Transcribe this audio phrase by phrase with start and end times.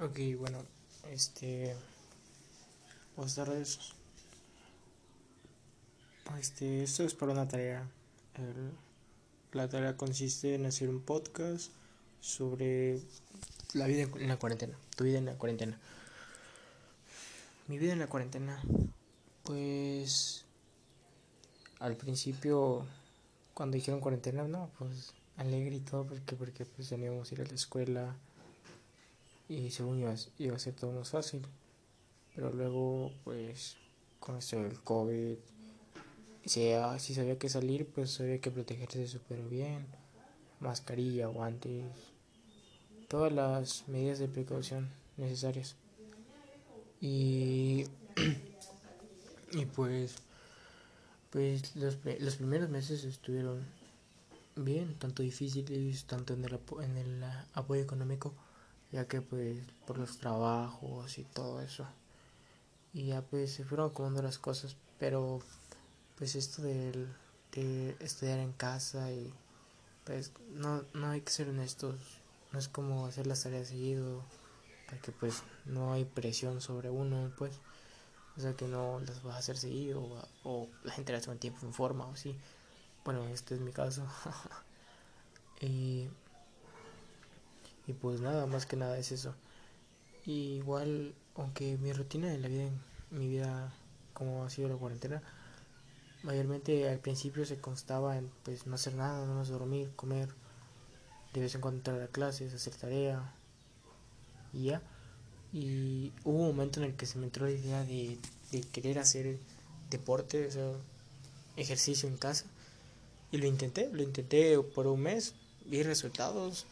[0.00, 0.64] Ok, bueno,
[1.10, 1.74] este.
[3.16, 3.78] Buenas tardes.
[6.38, 7.86] Este, esto es para una tarea.
[8.34, 8.72] El-
[9.52, 11.72] la tarea consiste en hacer un podcast
[12.20, 13.00] sobre
[13.74, 14.76] la vida en la cuarentena.
[14.96, 15.78] Tu vida en la cuarentena.
[17.68, 18.62] Mi vida en la cuarentena.
[19.42, 20.44] Pues.
[21.80, 22.86] Al principio,
[23.54, 27.44] cuando dijeron cuarentena, no, pues alegre y todo, porque, porque pues teníamos que ir a
[27.44, 28.16] la escuela
[29.50, 31.42] y según iba, iba a ser todo más fácil.
[32.36, 33.76] Pero luego, pues,
[34.20, 35.36] con esto del COVID,
[36.46, 39.86] si, ah, si sabía que salir, pues había que protegerse súper bien.
[40.60, 41.84] Mascarilla, guantes,
[43.08, 45.74] todas las medidas de precaución necesarias.
[47.00, 47.86] Y,
[49.52, 50.14] y pues,
[51.30, 53.66] pues los, los primeros meses estuvieron
[54.54, 58.32] bien, tanto difíciles, tanto en el, en el ah, apoyo económico,
[58.92, 61.86] ya que pues por los trabajos y todo eso.
[62.92, 65.40] Y ya pues se fueron acomodando las cosas, pero
[66.16, 67.08] pues esto del,
[67.52, 69.32] de estudiar en casa y
[70.04, 71.98] pues no, no hay que ser honestos,
[72.52, 74.24] no es como hacer las tareas seguido,
[74.88, 77.60] porque pues no hay presión sobre uno, pues,
[78.36, 81.64] o sea que no las vas a hacer seguido o, la gente las toma tiempo
[81.64, 82.36] en forma o así.
[83.04, 84.04] Bueno, este es mi caso.
[85.60, 86.08] y,
[87.90, 89.34] y pues nada, más que nada es eso.
[90.24, 93.74] Igual, aunque mi rutina de la vida, en mi vida,
[94.14, 95.22] como ha sido la cuarentena,
[96.22, 100.28] mayormente al principio se constaba en pues no hacer nada, no más dormir, comer,
[101.34, 103.34] de vez en cuando entrar a clases, hacer tarea
[104.52, 104.82] y ya.
[105.52, 108.18] Y hubo un momento en el que se me entró la idea de,
[108.72, 109.36] querer hacer
[109.90, 110.76] deporte, o
[111.56, 112.46] ejercicio en casa.
[113.32, 115.34] Y lo intenté, lo intenté por un mes,
[115.66, 116.66] vi resultados,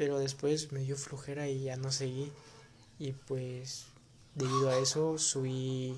[0.00, 2.32] pero después me dio flojera y ya no seguí.
[2.98, 3.84] Y pues
[4.34, 5.94] debido a eso subí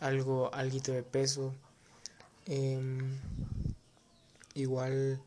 [0.00, 1.52] algo, alguito de peso.
[2.46, 3.18] Em,
[4.54, 5.20] igual,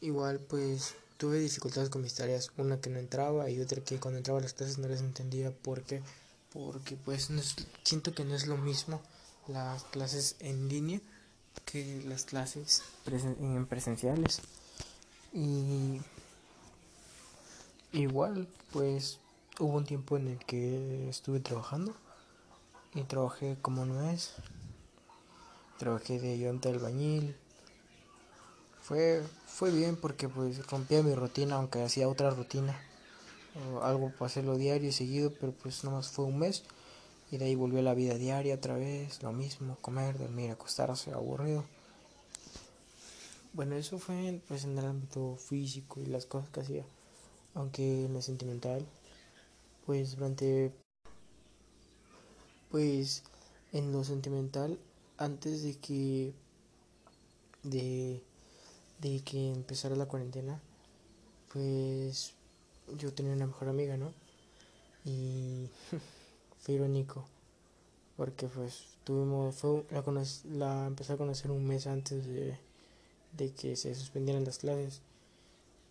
[0.00, 4.16] igual pues tuve dificultades con mis tareas, una que no entraba y otra que cuando
[4.16, 6.02] entraba a las clases no les entendía por qué,
[6.54, 7.28] porque pues
[7.82, 9.02] siento que no es lo mismo
[9.46, 11.02] las clases en línea
[11.66, 14.40] que las clases en presenciales.
[15.34, 16.00] Y
[17.96, 19.18] igual pues
[19.58, 21.94] hubo un tiempo en el que estuve trabajando
[22.94, 24.34] y trabajé como no es,
[25.78, 27.36] trabajé de ayudante albañil.
[28.82, 32.78] Fue, fue bien porque pues rompía mi rutina, aunque hacía otra rutina.
[33.82, 36.62] Algo para hacerlo diario y seguido, pero pues nomás fue un mes.
[37.30, 41.12] Y de ahí volvió a la vida diaria otra vez, lo mismo, comer, dormir, acostarse,
[41.12, 41.64] aburrido.
[43.52, 46.84] Bueno, eso fue pues en el ámbito físico y las cosas que hacía.
[47.56, 48.86] Aunque en lo sentimental,
[49.86, 50.70] pues durante,
[52.70, 53.24] pues
[53.72, 54.78] en lo sentimental,
[55.16, 56.34] antes de que,
[57.62, 58.22] de,
[59.00, 60.60] de que empezara la cuarentena,
[61.50, 62.34] pues
[62.98, 64.12] yo tenía una mejor amiga, ¿no?
[65.06, 65.70] Y
[66.60, 67.24] fue irónico,
[68.18, 70.04] porque pues tuvimos, fue, la,
[70.52, 72.58] la empecé a conocer un mes antes de,
[73.32, 75.00] de que se suspendieran las clases.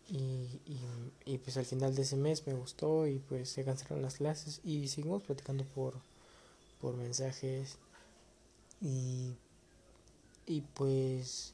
[0.08, 0.80] Y, y,
[1.26, 4.62] y, pues al final de ese mes me gustó y pues se cancelaron las clases
[4.64, 5.96] y seguimos platicando por,
[6.80, 7.80] por mensajes
[8.82, 9.34] y,
[10.46, 11.54] y pues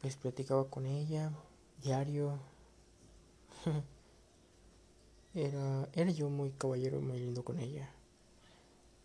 [0.00, 1.30] pues platicaba con ella
[1.82, 2.38] diario.
[5.34, 7.88] Era era yo muy caballero muy lindo con ella.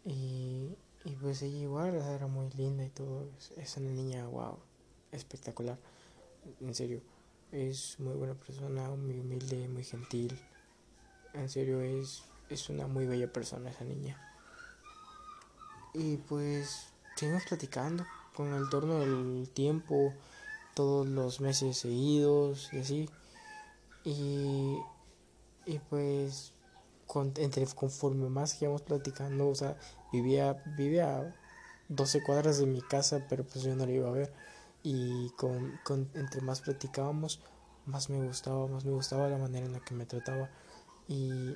[0.06, 3.28] Y, y pues ella igual era muy linda y todo.
[3.58, 4.58] Es, una niña wow
[5.12, 5.78] espectacular
[6.62, 7.02] en serio
[7.52, 10.40] es muy buena persona muy humilde muy gentil
[11.34, 14.20] en serio es es una muy bella persona esa niña
[15.94, 20.14] y pues seguimos platicando con el torno del tiempo
[20.76, 23.10] todos los meses seguidos y así.
[24.04, 24.78] Y,
[25.66, 26.52] y pues
[27.08, 29.78] con, entre, conforme más íbamos platicando, o sea,
[30.12, 31.36] vivía, vivía a
[31.88, 34.34] 12 cuadras de mi casa, pero pues yo no la iba a ver.
[34.88, 37.40] Y con, con, entre más platicábamos,
[37.88, 40.48] más me gustaba, más me gustaba la manera en la que me trataba.
[41.08, 41.56] Y,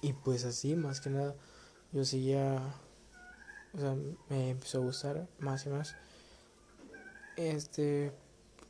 [0.00, 1.34] y pues así, más que nada,
[1.92, 2.62] yo seguía,
[3.74, 3.94] o sea,
[4.30, 5.96] me empezó a gustar más y más.
[7.36, 8.10] Este,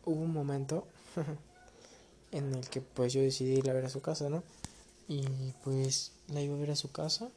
[0.04, 0.88] hubo un momento
[2.32, 4.42] en el que pues yo decidí ir a ver a su casa, ¿no?
[5.06, 7.30] Y pues la iba a ver a su casa.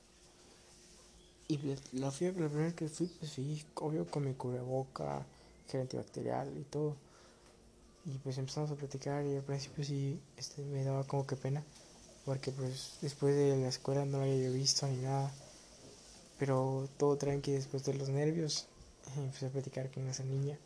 [1.47, 1.59] Y
[1.93, 5.27] la, fui, la primera que fui, pues fui, obvio, con mi cubreboca,
[5.69, 6.95] gel antibacterial y todo.
[8.05, 11.63] y pues empezamos a platicar y al principio sí este, me daba como que pena
[12.25, 15.31] porque pues después de la escuela no la había visto ni nada
[16.39, 18.67] pero todo tranqui después de los nervios
[19.17, 20.57] empecé a platicar con esa niña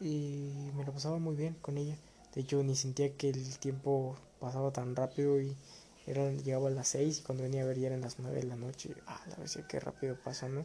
[0.00, 1.96] y me lo pasaba muy bien con ella
[2.34, 5.56] de hecho ni sentía que el tiempo pasaba tan rápido y
[6.06, 8.46] era, llegaba a las 6 y cuando venía a ver ya eran las 9 de
[8.46, 8.94] la noche.
[9.06, 10.64] Ah, la verdad que rápido pasa, ¿no?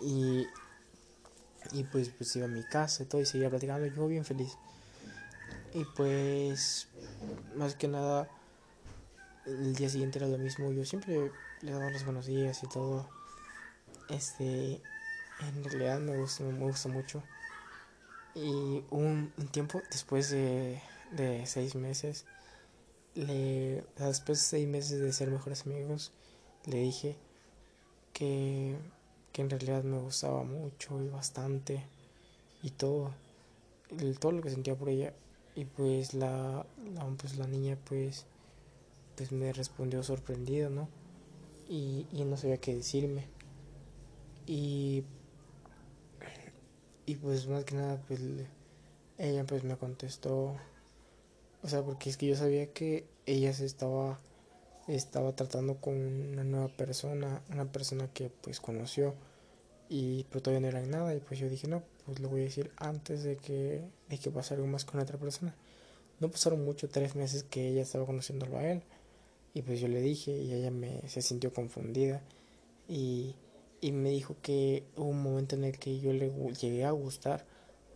[0.00, 0.46] Y,
[1.72, 3.86] y pues, pues iba a mi casa y todo y seguía platicando.
[3.86, 4.56] Yo bien feliz.
[5.72, 6.88] Y pues,
[7.56, 8.28] más que nada,
[9.46, 10.72] el día siguiente era lo mismo.
[10.72, 11.30] Yo siempre
[11.62, 13.08] le daba los buenos días y todo.
[14.08, 14.80] Este,
[15.40, 17.22] en realidad me gusta, me gusta mucho.
[18.34, 20.80] Y un, un tiempo después de,
[21.12, 22.26] de seis meses,
[23.14, 26.12] le, después de seis meses de ser mejores amigos,
[26.66, 27.16] le dije
[28.12, 28.76] que,
[29.34, 31.84] que en realidad me gustaba mucho y bastante
[32.62, 33.10] y todo,
[33.98, 35.12] el, todo lo que sentía por ella.
[35.54, 36.64] Y pues la,
[37.18, 38.24] pues la niña pues,
[39.14, 40.88] pues me respondió sorprendido, ¿no?
[41.68, 43.26] Y, y no sabía qué decirme.
[44.46, 45.04] Y,
[47.04, 48.20] y pues más que nada pues
[49.18, 50.56] ella pues me contestó
[51.64, 54.18] o sea, porque es que yo sabía que ella se estaba,
[54.88, 59.14] estaba tratando con una nueva persona, una persona que pues conoció
[59.88, 62.44] y pero todavía no era nada y pues yo dije no, pues lo voy a
[62.44, 65.54] decir antes de que, de que pase algo más con otra persona.
[66.20, 68.82] No pasaron mucho, tres meses que ella estaba conociéndolo a él
[69.54, 72.22] y pues yo le dije y ella me, se sintió confundida
[72.88, 73.34] y,
[73.80, 76.30] y me dijo que hubo un momento en el que yo le
[76.60, 77.44] llegué a gustar,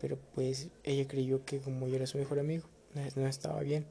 [0.00, 2.64] pero pues ella creyó que como yo era su mejor amigo,
[3.16, 3.86] no estaba bien.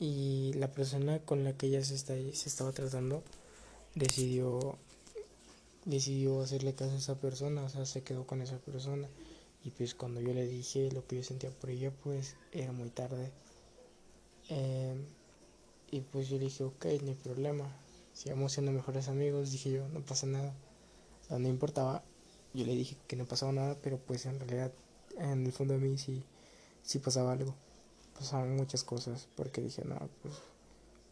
[0.00, 3.22] Y la persona con la que ella se, está, se estaba tratando
[3.94, 4.78] decidió,
[5.84, 9.08] decidió hacerle caso a esa persona, o sea, se quedó con esa persona.
[9.62, 12.88] Y pues cuando yo le dije lo que yo sentía por ella, pues era muy
[12.88, 13.30] tarde.
[14.48, 15.04] Em,
[15.90, 17.66] y pues yo le dije, ok, no hay problema.
[18.14, 20.54] Sigamos siendo mejores amigos, dije yo, no pasa nada.
[21.28, 22.02] no importaba,
[22.54, 24.72] yo le dije que no pasaba nada, pero pues en realidad
[25.18, 26.24] en el fondo de mí sí,
[26.82, 27.54] sí pasaba algo
[28.20, 30.34] pasaban muchas cosas porque dije no pues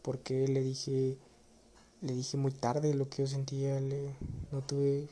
[0.01, 1.17] porque le dije
[2.01, 4.13] le dije muy tarde lo que yo sentía le,
[4.51, 5.09] no tuve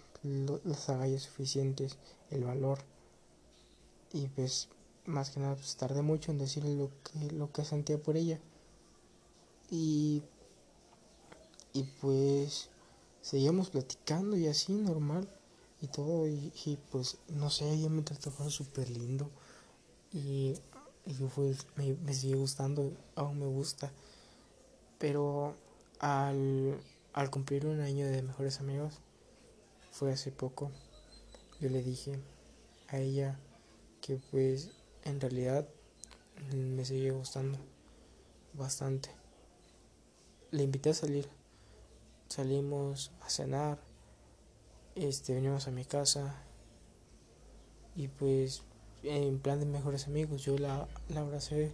[0.64, 1.98] las agallas suficientes
[2.32, 2.80] el valor
[4.14, 4.70] y pues
[5.06, 8.40] más que nada pues tardé mucho en decirle lo que lo que sentía por ella.
[9.72, 10.22] Y
[11.74, 12.70] y pues
[13.22, 15.28] seguíamos platicando y así normal
[15.82, 19.30] y todo y, y pues no sé ella me trataba súper lindo.
[20.14, 20.56] Y
[21.08, 23.92] y pues me, me sigue gustando, aún me gusta.
[25.00, 25.56] Pero
[26.00, 26.78] al,
[27.14, 29.00] al cumplir un año de mejores amigos,
[29.92, 30.70] fue hace poco,
[31.60, 32.20] yo le dije
[32.90, 33.40] a ella
[34.02, 34.70] que pues
[35.06, 35.68] en realidad
[36.54, 37.58] me sigue gustando
[38.54, 39.10] bastante.
[40.52, 41.28] Le invité a salir.
[42.28, 43.80] Salimos a cenar.
[44.96, 46.36] Este, venimos a mi casa.
[47.96, 48.64] Y pues
[49.10, 50.44] en plan de mejores amigos.
[50.44, 51.72] Yo la, la abracé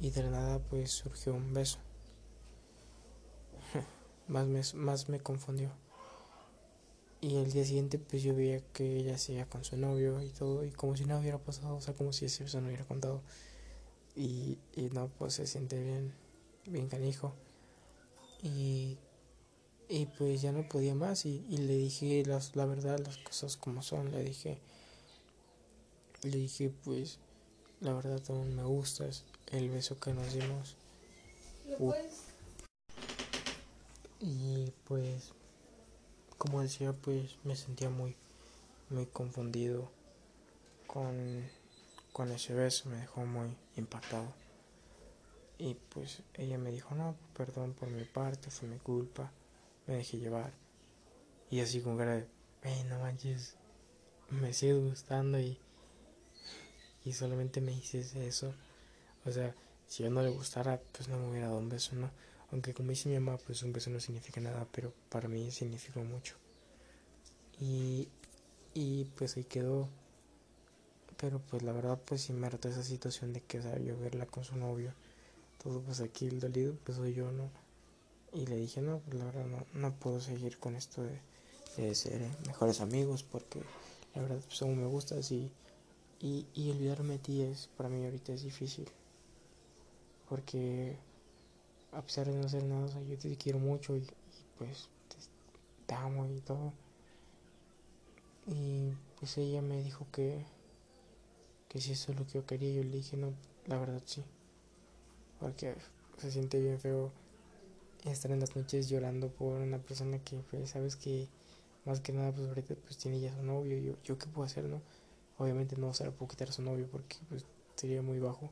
[0.00, 1.78] y de la nada pues surgió un beso.
[4.28, 5.70] más, me, más me confundió.
[7.20, 10.64] Y el día siguiente pues yo veía que ella seguía con su novio y todo
[10.64, 13.22] y como si nada hubiera pasado, o sea, como si ese beso no hubiera contado.
[14.16, 16.14] Y, y no, pues se siente bien,
[16.66, 17.34] bien canijo.
[18.42, 18.98] Y,
[19.88, 23.56] y pues ya no podía más y, y le dije las, la verdad, las cosas
[23.56, 24.10] como son.
[24.12, 24.58] Le dije,
[26.22, 27.18] le dije, pues,
[27.80, 29.06] la verdad aún me gusta
[29.52, 30.76] el beso que nos dimos.
[34.20, 35.32] Y pues,
[36.36, 38.16] como decía, pues me sentía muy,
[38.90, 39.90] muy confundido
[40.86, 41.48] con,
[42.12, 44.32] con ese beso, me dejó muy impactado.
[45.58, 49.30] Y pues ella me dijo, no, perdón por mi parte, fue mi culpa,
[49.86, 50.52] me dejé llevar.
[51.50, 53.56] Y así con cara de, no manches,
[54.30, 55.58] me sigue gustando y
[57.04, 58.54] y solamente me dices eso.
[59.24, 59.54] O sea,
[59.86, 62.10] si yo no le gustara, pues no me hubiera dado un beso, ¿no?
[62.52, 66.00] Aunque como dice mi mamá, pues un beso no significa nada, pero para mí significó
[66.00, 66.34] mucho.
[67.60, 68.08] Y,
[68.74, 69.88] y pues ahí quedó.
[71.16, 73.98] Pero pues la verdad, pues sí me hartó esa situación de que, o sea, yo
[73.98, 74.92] verla con su novio.
[75.62, 77.50] Todo pues aquí el dolido, pues soy yo, ¿no?
[78.32, 81.20] Y le dije, no, pues la verdad no, no puedo seguir con esto de,
[81.76, 83.62] de ser mejores amigos porque
[84.14, 85.50] la verdad pues aún me gusta así
[86.20, 88.88] y, y olvidarme de ti es, para mí ahorita es difícil.
[90.28, 90.96] Porque
[91.92, 94.06] a pesar de no hacer nada, yo te quiero mucho y,
[94.58, 94.88] pues
[95.86, 96.72] te, amo y todo.
[98.46, 100.44] Y pues ella me dijo que,
[101.68, 102.72] que si eso es lo que yo quería.
[102.72, 103.32] Yo le dije, no,
[103.66, 104.22] la verdad sí.
[105.40, 105.74] Porque
[106.18, 107.12] se siente bien feo
[108.04, 111.28] estar en las noches llorando por una persona que, pues, sabes que
[111.84, 113.78] más que nada, pues ahorita pues tiene ya su novio.
[113.78, 114.80] Yo, yo qué puedo hacer, ¿no?
[115.40, 118.50] Obviamente no se le puedo quitar a su novio porque pues sería muy bajo.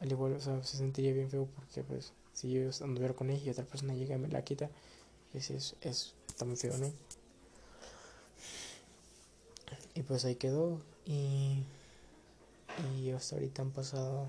[0.00, 3.40] Al igual, o sea, se sentiría bien feo porque pues si yo anduviera con ella
[3.44, 4.68] y otra persona llega y me la quita,
[5.30, 6.92] pues es, es, está muy feo, ¿no?
[9.94, 11.62] Y pues ahí quedó y,
[12.98, 14.28] y hasta ahorita han pasado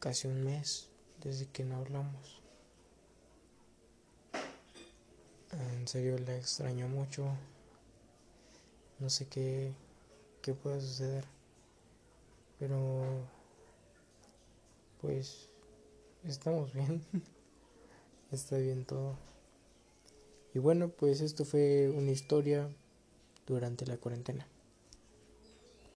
[0.00, 0.88] casi un mes
[1.22, 2.42] desde que no hablamos.
[5.52, 7.24] En serio la extraño mucho.
[8.98, 9.72] No sé qué,
[10.42, 11.24] qué pueda suceder.
[12.58, 13.04] Pero
[15.00, 15.48] pues
[16.24, 17.02] estamos bien.
[18.30, 19.16] Está bien todo.
[20.54, 22.68] Y bueno, pues esto fue una historia
[23.46, 24.46] durante la cuarentena.